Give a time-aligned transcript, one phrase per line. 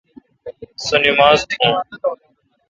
[0.85, 1.73] سو نماز تھون۔